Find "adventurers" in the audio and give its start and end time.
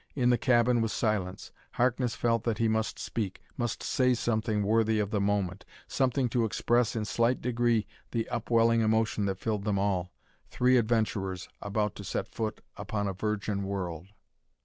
10.77-11.49